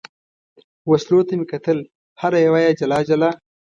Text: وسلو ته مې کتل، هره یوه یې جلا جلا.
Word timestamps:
وسلو 0.89 1.19
ته 1.27 1.33
مې 1.37 1.45
کتل، 1.51 1.79
هره 2.21 2.37
یوه 2.45 2.59
یې 2.65 2.71
جلا 2.79 2.99
جلا. 3.09 3.29